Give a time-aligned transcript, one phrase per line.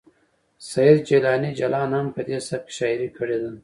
[0.69, 3.51] سید جیلاني جلان هم په دې سبک کې شاعري کړې ده